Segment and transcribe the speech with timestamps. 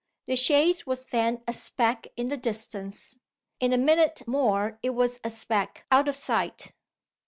[0.25, 3.19] The chaise was then a speck in the distance.
[3.59, 6.71] In a minute more it was a speck out of sight.